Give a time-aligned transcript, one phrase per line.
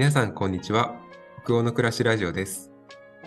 [0.00, 0.98] 皆さん、こんにちは。
[1.44, 2.70] 北欧の暮らしラジオです。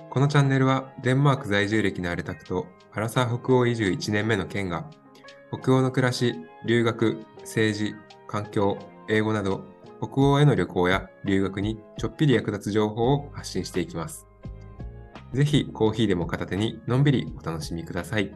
[0.10, 4.90] このチャンネルは、デンマーク在住歴のあるタクと、アラサー北欧移住1年目のケンが、
[5.52, 6.34] 北欧の暮らし、
[6.66, 7.94] 留学、政治、
[8.26, 9.64] 環境、英語など、
[10.02, 14.26] 北欧への旅行や留学にちょっぴり役立つ情報を発信していきます。
[15.32, 18.34] ぜひ、コーヒーでも片手に、のんびりお楽しみください。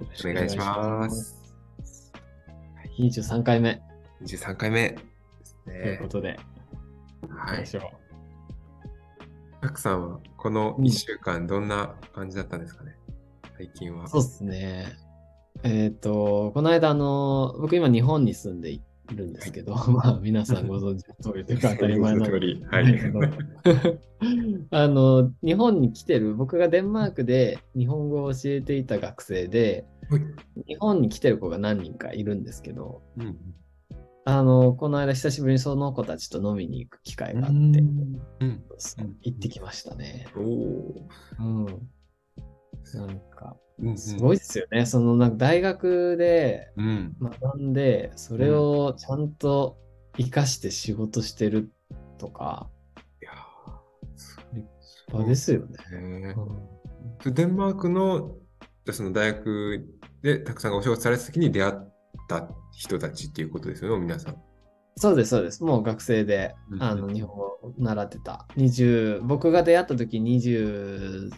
[0.00, 1.40] お願いします。
[2.98, 3.80] 23回目
[4.20, 6.08] 23回目ですというねこ。
[6.08, 6.36] とで、
[7.28, 7.56] はい。
[7.56, 7.90] 行きましょ
[9.60, 12.96] タクさんはこの1週間どんな感じだったんですかね、
[13.56, 14.04] 最近は。
[14.04, 14.08] う。
[14.08, 14.96] そうですね。
[15.62, 18.82] えっ、と、この間、あの、僕今日本に住んでい
[19.14, 22.64] るんですけど、まあ皆さんご存知の通りというか当たり前なん 通り。
[22.70, 23.00] はい。
[24.70, 29.86] あの、日本に来てる、僕がデンマークで日本語を教えていた学生で、
[30.66, 33.38] 日本に来てる子が何人かいるんですけど、うん
[34.28, 38.64] あの、この間久しぶりにその子たちと飲みに行く機会があって、うん。
[39.22, 40.26] 行ってきましたね。
[40.36, 41.08] おお。
[41.38, 41.66] うん。
[41.66, 44.84] なんか、うんすごいですよね。
[44.84, 47.16] その、なんか大学でうん。
[47.20, 49.78] 学んで、それをちゃんと
[50.16, 51.70] 活かして仕事してる
[52.18, 52.68] とか、
[53.22, 53.30] いや
[54.54, 54.66] 立
[55.06, 55.76] 派ですよね。
[57.24, 58.36] うんデンマークの
[58.90, 59.86] その大学
[60.22, 61.74] でたくさんがお仕事された時に出会っ
[62.28, 64.36] た人たちっていうことですよね、皆さん。
[64.98, 65.62] そうです、そうです。
[65.64, 68.46] もう学生で、うんあの、日本語を習ってた。
[68.56, 71.30] 20、僕が出会った時24、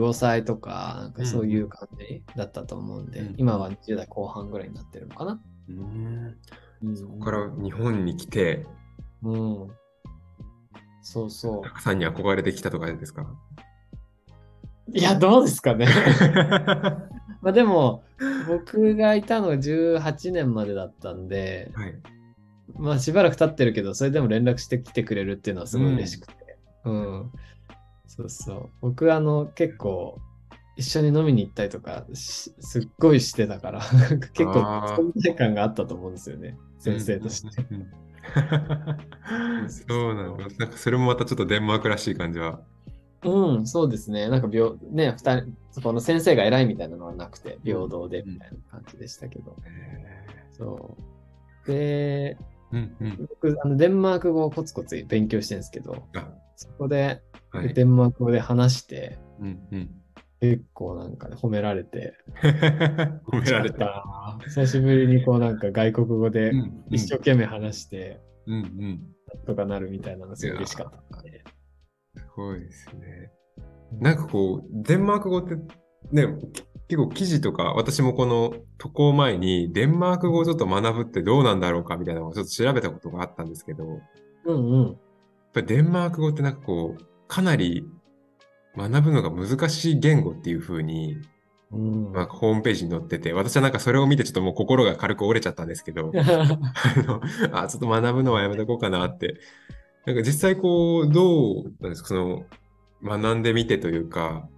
[0.00, 5.40] 5歳とか、なんかそういう感じだったと思うんで、うん今は20代後半ぐらいになってるのかな。
[5.68, 6.36] うん。
[6.82, 8.66] うん、そこから日本に来て、
[9.22, 9.68] うん。
[11.02, 11.70] そうそうた。
[11.70, 13.26] くさんに憧れてきたとかですか？
[14.92, 15.86] いや、どうですかね。
[17.42, 18.04] まあでも、
[18.46, 21.94] 僕がいたのが18年までだったんで、はい。
[22.78, 26.34] まあしばらく経ってるけど、それでも連絡してきてくれるっていうのはすごい嬉しくて。
[26.84, 27.32] うん。
[28.06, 28.70] そうそう。
[28.80, 30.20] 僕はあの、結構、
[30.76, 33.80] 一緒に飲みに行ったりとかし、すっごいしてたから、
[34.32, 34.60] 結構
[34.96, 36.56] 存在感があったと思うんですよね。
[36.78, 37.66] 先生として。
[37.70, 37.76] うん。
[37.76, 37.90] うんうん
[39.88, 40.46] そうなんだ。
[40.58, 42.60] なんかそれもまたちょっとデンマークらしい感じは。
[43.22, 44.28] うん、そうですね。
[44.28, 49.56] なんか病、ね、二人、そこの先生が偉いみたいなのはなくて、平等でみたいな感じでしたけど。
[50.52, 50.96] そ
[51.66, 51.70] う。
[51.70, 52.38] で、
[52.72, 53.28] うんうん。
[53.28, 57.74] 僕、あのデンマーク語をコツコツ勉強してるんですけど、あ、そこで、はい。
[57.74, 59.90] デンマーク語で話して、うんうん。
[60.40, 62.14] 結構なんかね、褒められて、
[63.26, 63.78] 褒められた。
[63.78, 64.38] た。
[64.44, 69.14] 久しぶりにこうなんか外国語でうん一生懸命話して、うんうん。
[69.34, 71.44] なんとかなるみたいなのがすごい嬉しかったんで。
[72.40, 73.30] すごいですね。
[74.00, 75.56] なんかこう、デンマーク語って
[76.12, 83.98] ね、き結構記事とか、私もこの渡航前にデンマーク語をちょっと学ぶってどうなんだろうかみたいなのをちょっと調べたことがあったんですけど、やっ
[84.46, 84.98] うんうん。
[85.52, 87.84] ぱりデンマーク語ってなんかこう、かなり
[88.76, 91.16] 学ぶのが難しい言語っていう風に、
[91.72, 97.20] うんなんかホームページに載ってて、私はなんかそれを見てちょっともう心が軽く折れちゃったんですけど、 あの、
[97.52, 99.34] あ、ちょっと学ぶのはやめとこうかなって。
[100.06, 102.44] なんか実際こう、どうなんですか、その、
[103.02, 104.48] 学んでみてというか、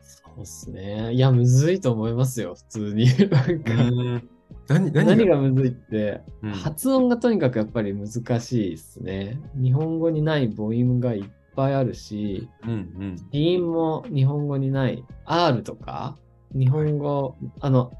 [0.00, 1.12] そうっすね。
[1.12, 3.06] いや、むずいと思いますよ、普通に。
[3.30, 3.72] なんか。
[3.74, 4.28] うん。
[4.68, 6.50] 何、何何がむずいって、うん。
[6.52, 9.40] 発音がとにかくやっぱり難しいですね。
[9.54, 11.24] 日本語にない母音がいっ
[11.56, 13.16] ぱいあるし、うんうん。
[13.32, 15.04] 子音も日本語にない。
[15.24, 16.16] R とか、
[16.52, 17.92] 日本語、あの、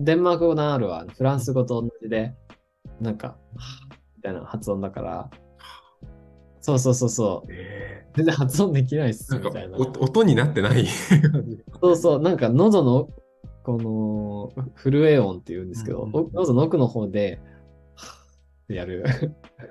[0.00, 2.34] デンマーク語の R はフランス語と同じで、
[3.00, 3.36] なんか、
[4.16, 5.30] みたいな発音だから、
[6.68, 9.78] そうそうそうそう、え全然発音できないっすーなんかみたいな。
[9.78, 10.86] お音になってない。
[11.80, 13.08] そうそう、なんか喉の、
[13.62, 17.40] この、震え音って言うんですけど、うんうんお喉の奥の方で、
[18.64, 19.02] ってやる。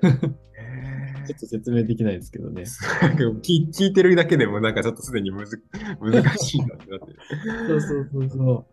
[0.02, 2.62] えちょっと説明できないですけどね。
[2.62, 5.62] ーなんか聞聞いてるだけでもなんかちょっとすでにむず
[6.00, 7.18] 難しいなってなってる。
[7.68, 8.66] そうそうそうそ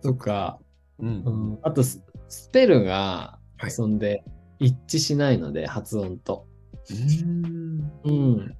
[0.00, 0.02] う。
[0.02, 0.60] とか、
[1.00, 1.10] うんう
[1.54, 4.22] ん、あとス、スペルが、はいそんで、
[4.60, 6.46] 一致しないので、発音と。
[6.90, 8.56] うんうん。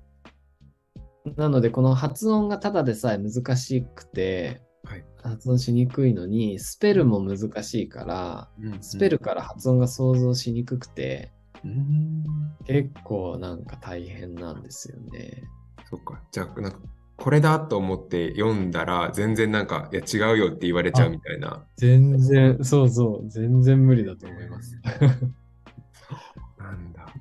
[1.36, 8.50] なので、この発音がただでさえ難しくて、はい発音しにくいのに、スペルも難しいから、
[8.82, 11.32] スペルから発音が想像しにくくて、
[11.64, 12.24] うん
[12.66, 15.42] 結構なんか大変なんですよね。
[15.88, 16.22] そっか。
[16.30, 16.78] じゃあ、なんか、
[17.16, 21.64] これだと思って読んだら、全然なんか、いや、違うよって言われちゃうみたいな。
[21.76, 24.78] 全然、そうそう、全然無理だと思います。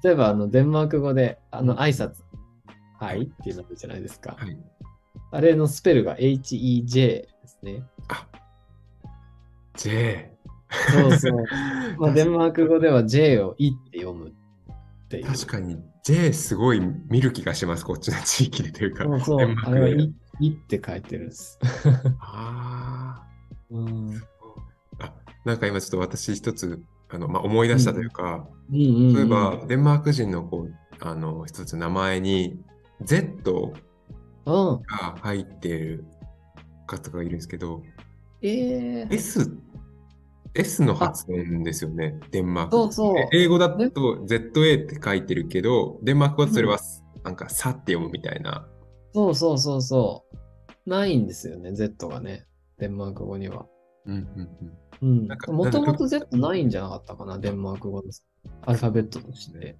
[0.01, 2.24] 例えば、あの、デンマーク語で、あの、挨拶、
[3.00, 4.36] はいっていうのあるじゃないですか。
[4.40, 4.57] はい。
[5.31, 7.84] あれのスペルが HEJ ですね。
[8.07, 8.28] あ、
[9.75, 10.31] J。
[10.92, 11.45] そうそう。
[12.00, 14.34] まあ、デンマーク語では J をいって読むっ
[15.10, 15.25] ていう。
[15.25, 19.04] 確かに J すごい見る気がします、こっちの地域でというか。
[19.04, 21.60] そうそうあれはいいって書いてるんです。
[22.22, 23.25] あ
[23.69, 24.10] うん。
[24.10, 24.22] ー
[25.00, 25.13] あ。
[25.46, 26.81] なんか今ちょっと私一つ
[27.13, 32.60] あの、まあ、思い出したというか、例えばデンマーク人のこうあの一つ名前に
[33.04, 33.74] Z
[34.45, 34.81] うん。
[34.81, 36.06] が入っている
[36.88, 37.81] 方がいるんですけど、
[38.42, 39.56] えー、S、
[40.54, 42.71] S の発音ですよね、デンマーク。
[42.71, 43.80] そうそうで英語だと
[44.27, 46.80] ZA って書いてるけど、デンマーク語だとそれは
[47.24, 48.68] なんかさって読むみたいな。
[49.13, 50.89] そうそうそうそう。
[50.89, 52.45] ないんですよね、Z がね。
[52.80, 53.65] デンマーク語には。
[54.06, 54.83] うんうんうん。
[55.01, 58.04] もともと Z ないんじゃなかったかな、デンマーク語の
[58.66, 59.78] アルファベットとして。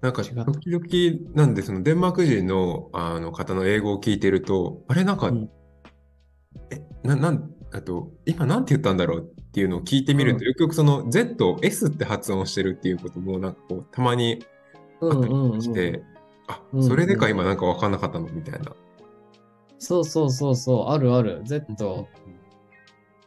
[0.00, 5.50] なんか時々なんでそのデンマーク人のあの方の英語を聞いてると、あれなんか、うん
[6.70, 14.44] え、な、なん、あと、今なんて言ったんだろうっていうのを聞いてみると、うんよくよくその Z を S って発音してるっていうこともなんかこう、たまに
[15.00, 15.58] あったうんうん、うん。
[15.58, 16.02] りして、
[16.46, 18.28] あう、んそれでか今なんかわかんなかったの？
[18.28, 18.72] みたいな。
[19.78, 21.42] そうそうそうそう、あるある。
[21.44, 22.08] Z、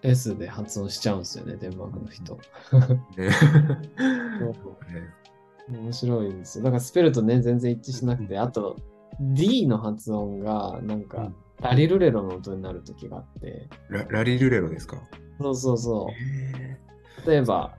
[0.01, 2.37] S で発音しちゃうんですよね、デンマークの人。
[5.69, 6.63] 面白いんですよ。
[6.63, 8.77] だからスペルとね、全然一致しなくて、あと
[9.19, 11.35] D の発音がなんかうん。
[11.61, 14.97] ラリルレロの音になる時があって、ララリルレロですか？
[15.41, 16.79] そうそうそへ
[17.25, 17.29] う。
[17.29, 17.75] 例えば、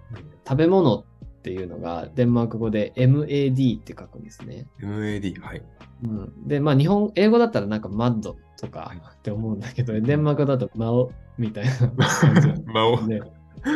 [0.46, 1.05] 食べ物
[1.41, 4.67] っていうのがデンマーク語で MAD って書くんですね。
[4.83, 5.63] ー MAD、はい。
[6.05, 13.07] うん、で、まあ日本、英語だったらなんかマッドとかって思うんだけど、デンマークだとマオみたいな感じ 魔王。
[13.07, 13.23] で、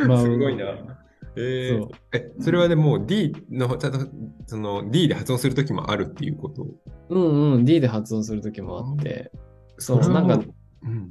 [0.07, 0.65] マオすごいな。
[1.37, 3.99] えーそうえ、それはでもう D の、ちゃんと
[4.47, 6.67] その D で発音するときもあるっていうこと？
[7.09, 9.33] うんうん、D で発音する時もあって、
[9.79, 10.35] そう、なんか、
[10.83, 11.09] うん。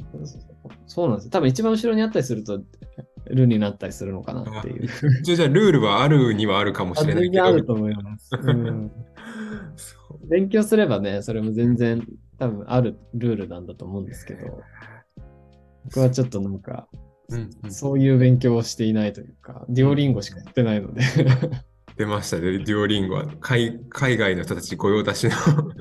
[0.85, 1.31] そうなんですよ。
[1.31, 2.61] 多分一番後ろにあったりすると、
[3.29, 4.89] ルになったりするのかなっていう。
[5.23, 7.45] じゃあルールはあるにはあるかもしれないけど。
[7.45, 8.29] あると思います。
[8.35, 8.91] うん、
[10.29, 12.05] 勉強すればね、それも全然
[12.37, 14.61] 多分あるルールなんだと思うんですけど、
[15.85, 16.87] 僕はちょっとなんか、
[17.29, 21.01] うんうんそういう勉強をしていないというか、デュオリンゴしかやってないので。
[21.95, 23.25] 出ましたね、デュオリンゴは。
[23.39, 25.33] 海海外の人たち御用達の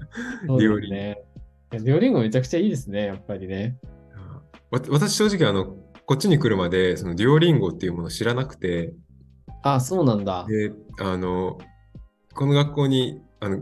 [0.58, 1.78] デュオリンゴ。
[1.78, 3.78] デュオリンゴめちゃくちゃいいですね、やっぱりね。
[4.70, 8.94] わ私正直あの、こっちに来るまで、そのデュオリンゴっていうものを知らなくて、
[9.62, 10.44] あ、そうなんだ。
[10.48, 11.58] で、あの、
[12.34, 13.58] この学校に、あの、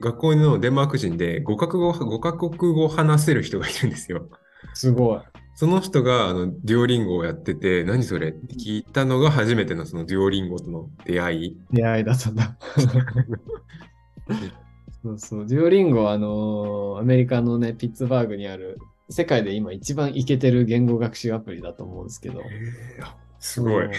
[0.00, 4.28] 学校のデンマーク人で5カ国語、5カ国語を話せる人がいるんですよ。
[4.74, 5.20] すごい。
[5.54, 8.30] その人があのデュオリンゴをやってて、何それ？
[8.30, 11.60] って聞いたのが初めてのそのデュオリンゴとの出会い。
[11.70, 12.56] 出会いだったんだ。
[15.02, 15.46] そうそう。
[15.46, 18.78] デュオリンゴは、あのーアメリカのね、ピッツバーグにある、
[19.10, 22.40] 世界で今一番イケてる言語学習アプリだと思うんですけど。
[22.40, 23.86] えーあすごい。
[23.86, 23.92] う ん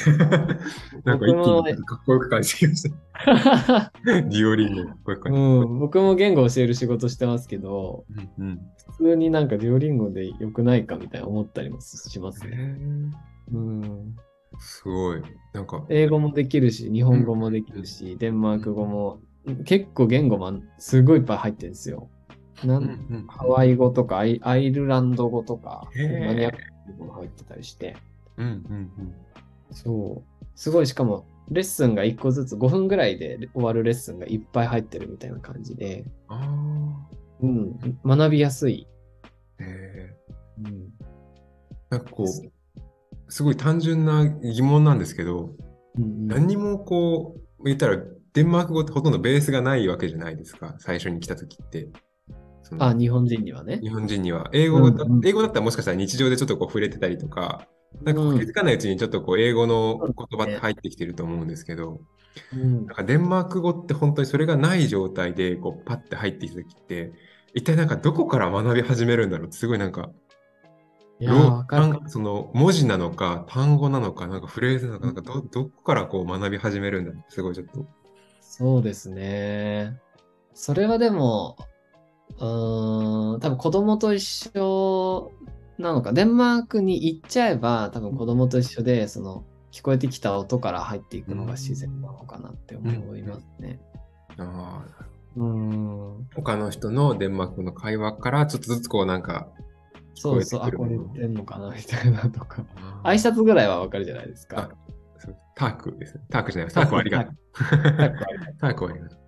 [1.03, 3.91] なんか一気にかっこよく感じました。
[4.05, 8.33] デュオリンゴかっこよく感じうん、僕も言語を教える仕事してますけど、ました。
[8.37, 8.59] うん
[8.91, 12.77] 普通になんかデュオリンゴで良くないかみたいな思ったりもしますね。
[13.51, 14.15] うんうん、
[14.59, 15.21] すごい。
[15.53, 19.21] なんか、英語もできるし、日本語もできるし、デンマーク語も、
[19.65, 22.09] 結構言語もすごいいっぱい入ってるんですよ。
[22.63, 27.95] なんうんハワイ語とかアイアイルランド語とか、マニアックな語も入ってたりして、
[28.37, 29.15] うんうん
[29.71, 30.45] そう。
[30.55, 36.35] すごい、しかも、レッスンが1個ずつ5分ぐらいで終わるレッスンがいっぱい入ってるみたいな感じで、うん。
[36.35, 37.07] あ
[37.41, 38.87] うん、学びやすい。
[39.59, 39.63] あ。
[39.63, 40.93] へーうん、
[41.89, 42.27] なんかこう、
[43.29, 45.55] すごい単純な疑問なんですけど、
[45.97, 47.97] うんうん何にもこう、言ったら、
[48.33, 51.89] デンマーク語ってほとんどベースがないわけじゃないですか、最初に来た時って。
[52.79, 53.79] あ、日本人にはね。
[53.81, 54.49] 日本人には。
[54.53, 57.67] 英語だ、英語だったらもしかしたら日常でちょっとこう触れてたりとか、
[58.03, 61.99] なんか気づかないうちにちょっとこう英語の言葉って入ってきてると思うんですけど、
[62.53, 67.11] うんなんかデンマーク語って本当にそれがない状態でこうパッて入ってきた時って、
[67.53, 70.09] 一体なんかどこから学び始めるんだろうってすごいなんか、
[71.19, 71.33] いや
[72.07, 77.85] その文字なのか単語なのかなんかフレーズなのかなんかどどこからこう学び始めるんだろうってすごいちょっと。
[78.39, 79.99] そうですね。
[80.53, 81.57] それはでも、
[82.39, 85.31] うーん、多分子供と一緒
[85.77, 86.13] なのか。
[86.13, 93.79] デンマークに行っちゃえば、多分子供と一緒で、その、聞こえてきた音から入っていくのが自然なのかなって思いますね。
[94.37, 96.27] あーうん。
[96.35, 99.47] 他の人のデンマーク語の会話からちょっとずつこうなんか
[100.21, 102.63] そうそう、あ、これ言ってんのかなみたいなとか。
[103.03, 104.69] 挨拶ぐらいはわかるじゃないですか。
[105.55, 106.23] タークですね。
[106.29, 106.73] タークじゃない。
[106.73, 107.35] タークはありがとう。
[108.59, 109.19] タークはありがとう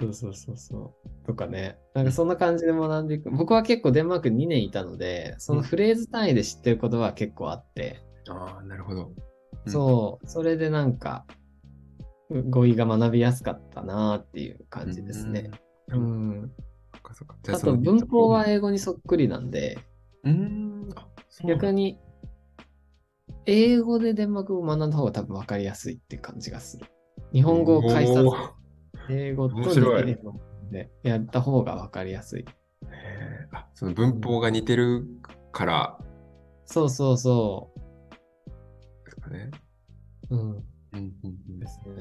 [0.00, 1.26] そうそうそうそう。
[1.26, 1.78] とかね。
[1.94, 3.30] なんかそんな感じで学んでいく。
[3.30, 9.12] 僕は結構デンマーク2年いたので、そのフレーズ単位で知ってることは結構あって、ああ、なるほど。
[9.66, 11.26] うんそう、それでなんか、
[12.30, 15.50] 語彙が学びやすかったなっていう感じですね。
[15.88, 15.96] う。
[15.96, 16.52] うんん。
[16.94, 19.78] そっかそっかじゃあと文法は英語にそっくりなんで、
[20.24, 20.88] うん。
[21.46, 21.98] 逆に
[23.46, 26.86] 英語でデンマーク語を学んだ方が多分分かりやすいって感じがする。
[27.32, 28.24] 日本語を解説
[29.10, 32.44] 英語と日本語でやった方が分かりやすい。
[33.52, 35.06] あその文法が似てる
[35.52, 35.98] から
[36.66, 37.70] そうそうそ
[39.04, 39.50] ですかね。
[40.30, 40.36] う。
[40.36, 40.64] うん。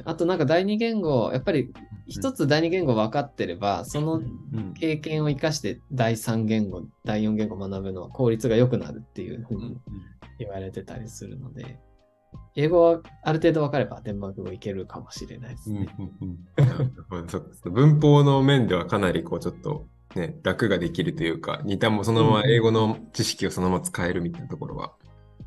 [0.05, 1.73] あとなんか第二言語、やっぱり
[2.07, 9.77] 一つ第二言語分かってれば、そのうん経験を生かして第三言語、第四言語学ぶのは効率が良くなるっていうふうに
[10.39, 11.79] 言われてたりするので、
[12.57, 15.85] 英語はある程度分かればデンマーク語いけるかもしれないですうんうん
[16.57, 17.71] ね。
[17.71, 19.85] 文法の面ではかなりこうちょっと
[20.15, 24.93] ね、楽ができるというか、似たもそのまま英語の知識をそのまま使えるみたいなところは、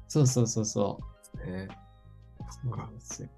[0.07, 1.00] そうそうそうそ
[1.35, 1.47] う。
[1.47, 1.67] ね。
[2.62, 3.29] そうなんですよ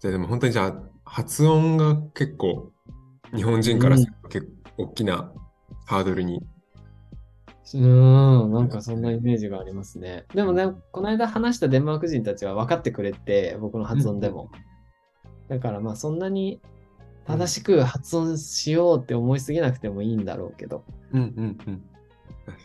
[0.00, 2.72] じゃあでも本当にじゃあ発音が結構
[3.34, 5.32] 日本人からすると結構大きな
[5.86, 6.42] ハードルに。
[7.74, 10.24] うん、なんかそんなイメージがありますね。
[10.34, 14.50] でもね、この間話したデンマーク人たちは分かってくれて、僕の発音でも。
[15.48, 16.60] だからまあそんなに
[17.26, 20.84] 正しく発音しようって思いすぎなくてもいいんだろうけど。
[21.12, 21.82] うんうんうん。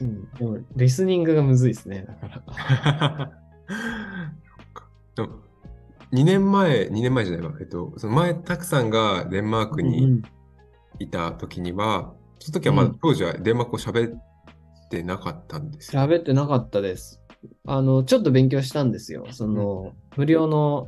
[0.01, 2.05] うん、でもリスニングがむずいですね。
[2.07, 3.31] だから。
[5.15, 5.29] でも
[6.11, 7.53] 2年前、2年前じゃないわ。
[7.59, 10.21] えっと、その前、たくさんがデンマークうんに
[10.99, 14.34] いた時には、その時はまだうん当時はデンマーク語喋って
[15.03, 16.01] なかったんですよ。
[16.01, 17.21] 喋ってなかったです。
[17.67, 19.27] あの、ちょっと勉強したんですよ。
[19.31, 20.87] その、無料の、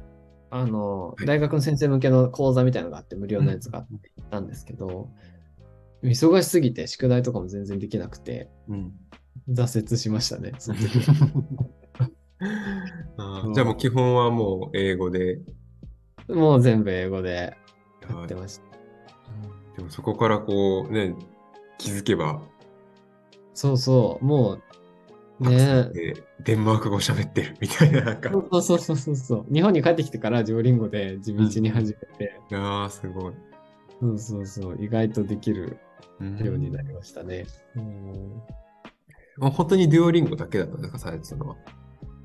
[0.49, 5.09] あの、はい大学の先生向けの講座みたいなのがあって、無料のやつがあって行ったんですけど、
[6.03, 8.93] 忙しすぎて宿題とかも全然できなくて、うん
[9.49, 10.53] 挫折しましたね。
[10.57, 10.89] その時
[13.17, 15.39] あーじゃあもう基本はもう英語で。
[16.27, 17.55] もう全部英語で
[18.01, 18.63] やってました。
[19.77, 21.15] でもそこからこうね、
[21.77, 22.41] 気づけば、
[23.57, 24.59] そうそう、も
[25.39, 28.29] う、ねでデンマーク語喋ってるみたいな、なんか。
[28.29, 29.51] そうそうそうそうそう。
[29.51, 33.33] 日本に帰ってきてからジョーリンゴで地道に始めて、ああ、すごい。
[33.99, 35.79] そうそうそう、意外とできる
[36.19, 37.47] うんようになりましたね。
[37.75, 38.41] うん
[39.39, 41.55] 本当にデュオリンゴだけだったんですか、されてたのは。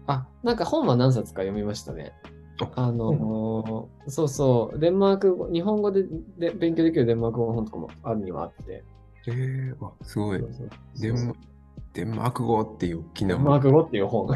[0.08, 2.12] あ、なんか本は何冊か読みましたね。
[2.60, 6.04] ああのーそうそう、デンマーク語、日本語で
[6.36, 8.84] で勉強できるデンマーク語の本とかもあるにはあって。
[9.28, 10.52] ええー、あすごいそう。
[10.52, 11.34] そうデンマ
[11.92, 14.28] デンマーク語っていう大きなデンマーク語っていう本。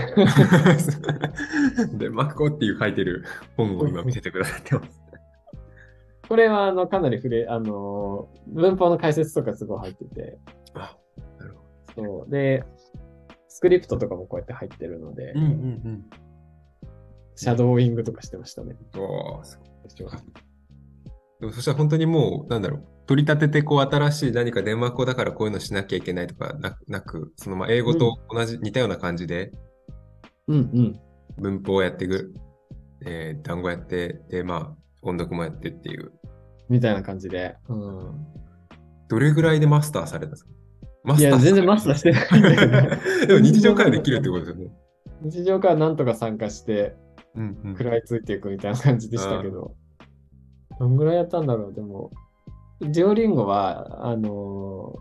[1.96, 3.24] デンマーク語っていう 書いてる
[3.56, 5.02] 本を今見せてくださってます。
[6.28, 10.38] これはあのかなり触れ、あのー文法の解説とかすごい入ってて、
[10.74, 10.96] あ、
[11.38, 12.30] なるほそう。
[12.30, 12.64] で、
[13.48, 15.40] スクリプトとかもこうやって入ってるので、ど。
[15.40, 16.10] うんうん
[17.38, 18.76] シャドーイングとかしてましたね。
[18.94, 19.00] うん。
[19.02, 19.68] おーすごい
[21.40, 29.52] でもそしたら本当にもう、なんだろう、取り立ててこう新しい何かデンマーク語だからこういうのしなきゃいけないとかななく、そのまあ英語と同じ、似たような感じで
[30.48, 31.00] うんうん。
[31.38, 32.34] 文法をやっていく、
[33.04, 36.12] えー単語やって、で、まあ音読もやってっていう。
[36.68, 37.56] みたいな感じで。
[37.68, 38.26] うん。
[39.08, 40.50] どれぐらいでマスターされたんですか？
[41.04, 43.26] マいや、全然マスターしてない。
[43.28, 44.72] でも日常会話できるってことですよね。
[45.22, 46.96] 日常からなんとか参加して、
[47.36, 49.74] うんうん食らいついていくみたいな感じでしたけど。
[50.80, 51.74] どんぐらいやったんだろう？
[51.74, 52.10] でも、
[52.80, 54.94] デュオリンゴは、あの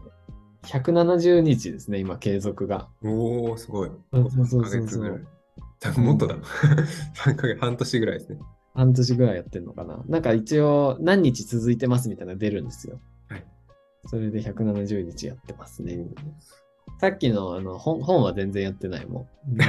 [0.63, 2.88] ー、170日ですね、今、継続が。
[3.03, 3.91] おー、すごい。
[4.13, 5.20] そうそうそう3そうヶ月ぐらい。
[5.79, 6.36] 多分もっとだ。
[7.15, 8.39] 3ヶ月、半年ぐらいですね。
[8.74, 10.03] 半年ぐらいやってんのかな。
[10.08, 13.00] なんか一応、何日続いてますみたいなの出るんですよ。
[13.29, 13.46] はい。
[14.05, 16.08] それで170日やってますね。
[17.00, 19.55] さっきのあの本本は全然やってないもん。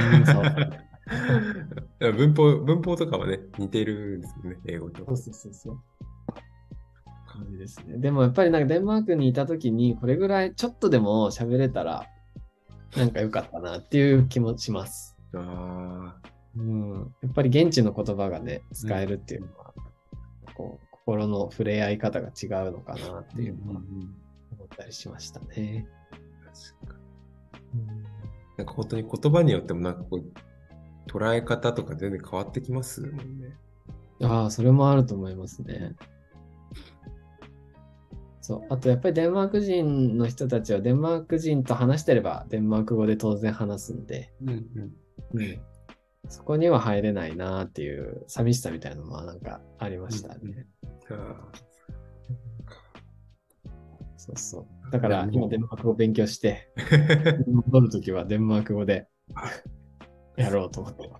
[1.98, 5.04] 文法、文法とかはね、似てるんですよね、英語と。
[5.06, 5.80] そうそうそうそう。
[7.37, 7.99] 感じですね。
[7.99, 12.07] でもやっぱりなんかデンマークにいた時にこれぐらいちょっとでも喋れたら
[12.97, 15.16] なんか良かったなっていう気もします。
[15.35, 16.16] あ
[16.57, 17.14] うん。
[17.23, 19.75] やっぱり現地の言葉がね、使えるっていうのは、
[20.55, 23.81] こう心の触れ合い方が違うのかなっていうのは
[24.52, 25.87] 思ったりしましたね。
[26.81, 26.99] 確か
[27.75, 27.87] に
[28.57, 33.57] なんか本当に言葉によってもなんかこう、捉え方とか全然変わってきますもんね。
[34.23, 35.95] ああ、それもあると思いますね。
[38.46, 38.66] そう。
[38.72, 45.40] あと、やっぱりデンマーク人の人たちはデンマーク人と話してればデンマーク語で当然話すんで、うんうん。
[45.40, 45.60] うん、
[46.28, 50.68] そこには入れないなっていう寂しさみたいなのはなんかありましたね。
[51.10, 51.50] あ
[54.16, 54.90] そうそう。
[54.92, 59.08] だから今デンマーク語を勉強して、ー 戻るときはデンマーク語で
[60.36, 61.10] やろうと思って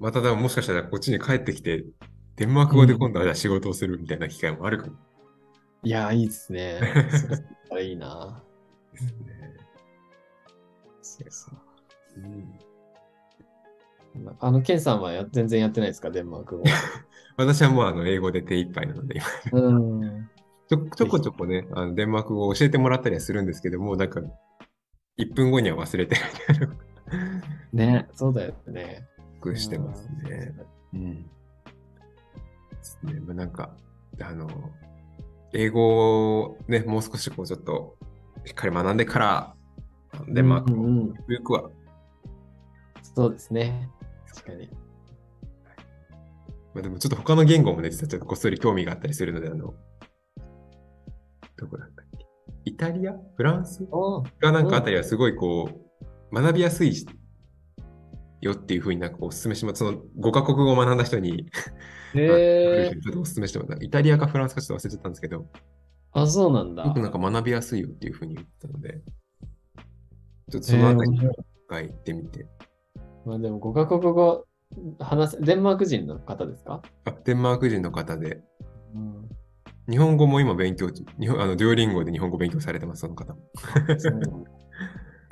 [0.00, 1.84] また多分もしかしたらこっちに帰ってきて、
[2.36, 4.94] デンマーク語で今度は仕事をするみたいな機会もあるかも
[5.84, 6.80] いやー、いいですね。
[7.80, 8.42] いいな。
[8.92, 9.56] ですね。
[11.02, 12.62] そうそううん
[14.38, 16.64] あの、ケンさんはや全然やってないですか、デンマーク語。
[17.36, 19.20] 私はもうあの英語で手一杯なので、
[19.50, 20.30] 今うん。
[20.68, 24.20] ちょちょこちょこね、あのデンマーク語を教えてもらったりはするんですけども、なんか、
[25.18, 29.08] 1分後には忘れてるみたいなね、そうだよね。
[29.40, 30.54] くしてますね。
[30.94, 31.30] うん。
[32.82, 33.20] ですね。
[33.20, 33.76] まあ、なんか、
[34.20, 34.48] あの、
[35.52, 37.96] 英語をね、もう少しこうちょっと、
[38.44, 39.54] しっかり学んでから、
[40.12, 41.14] あのデンマークをうんうん。
[41.28, 41.70] ゆくは、
[43.14, 43.88] そうですね。
[44.34, 44.70] 確かに。
[46.74, 49.74] まあ、でもちょっと他の言語もね、実はちょっとこっそり興味があったりするので、あの、
[51.56, 52.26] どこだったっけ？
[52.64, 53.14] イタリア？
[53.36, 53.86] フランス？
[53.90, 55.68] おがなんかあたりはすごいこ
[56.32, 56.94] う、学びやすい
[58.42, 59.78] よっていうふうになんかお勧めします。
[59.78, 61.46] その5カ国語を学んだ人に、
[62.14, 63.76] へえちょっとお勧めしてます。
[63.80, 65.46] イタリアかフランスかちょっと忘れちゃったんですけど、
[66.12, 66.84] あ、そうなんだ。
[66.84, 69.00] よくなんか学びやすいよっていうふうに言ってたので、
[70.50, 71.30] ちょっとそのあたり一
[71.68, 72.46] 回行ってみて。
[73.24, 74.44] まあでも5カ国語
[74.98, 76.82] 話せ、デンマーク人の方ですか？
[77.04, 78.42] あデンマーク人の方で、
[78.94, 79.28] うん。
[79.88, 83.40] 日本語も今勉強中、日本あのデュオリンゴで日本語勉強されてます、その方も。
[83.98, 84.44] そう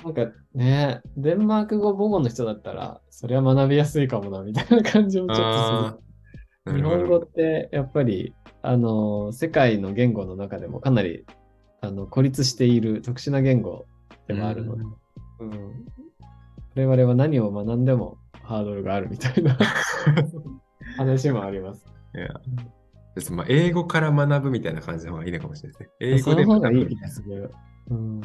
[0.04, 5.98] なんかね、デンマーク語母語の人だったら、それは学びやすいかもな、みたいな感じもちょっとあ
[6.66, 6.76] する。
[6.76, 11.26] 日本語ってやっぱり、あの、世界の言語の中でもかなり、
[11.80, 13.86] あの、孤立している特殊な言語
[14.26, 14.82] でもあるので、
[15.40, 15.86] うん。
[16.76, 19.56] 我々は何を学んでもハードルがあるみたいな
[20.96, 21.84] 話もあります。
[22.14, 22.28] いや
[23.14, 25.96] ですまあ、英語から学ぶみたいな感じの方がいいのかもしれないですね。
[26.00, 27.50] 英そ語で学ぶの方がいい気がする。
[27.90, 28.20] うん。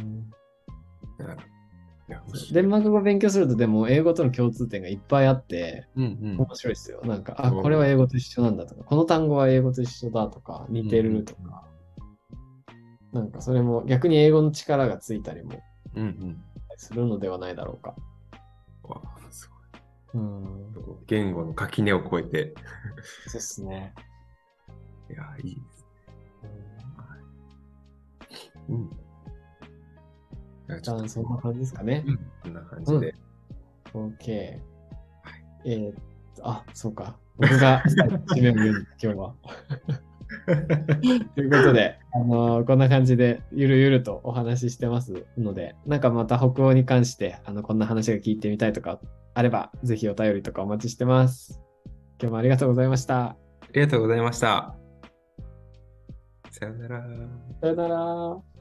[2.51, 7.01] デンマーク語勉強するとでも英語との共通点がいっぱいあって、うんうん面白いですよ。
[7.03, 11.63] なんか、あ、これは英語と一緒なんだとか、この単語は英語と一緒だとか、似てるとか、
[13.11, 15.53] なんかそれも逆に英語の力がついたりも。
[16.77, 17.95] するのではないだろうか。
[18.83, 19.49] わあす
[20.13, 20.73] うん。
[20.73, 20.95] ごい。
[21.07, 22.53] 言語の垣根を越えて、
[23.27, 23.93] そうですね。
[25.09, 25.87] いや、いいです。
[28.69, 29.04] うん。
[30.67, 32.03] いやちょっとじゃあ、そんな感じですかね。
[32.07, 33.15] うんこんな感じで。
[33.93, 34.29] OK。
[34.29, 35.93] えー、
[36.43, 37.17] あ、そうか。
[37.37, 37.83] 僕が
[38.35, 39.35] 締めを言う、今日は。
[41.35, 48.99] ということで、あのーこんな感じでゆるゆるとお話ししてますので、なんかまた北欧に関して、あの、こんな話が聞いてみたいとか
[49.33, 51.61] あれば、ぜひお便りとかお待ちしてます。
[52.19, 53.23] 今日もありがとうございました。
[53.25, 53.37] あ
[53.73, 54.75] りがとうございました。
[56.51, 57.05] さよなら。
[57.61, 58.54] さよなら。